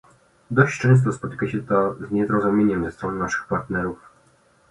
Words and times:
Dość 0.51 0.79
często 0.79 1.13
spotyka 1.13 1.49
się 1.49 1.63
to 1.63 1.95
z 2.07 2.11
niezrozumieniem 2.11 2.85
ze 2.85 2.91
strony 2.91 3.19
naszych 3.19 3.47
partnerów 3.47 4.09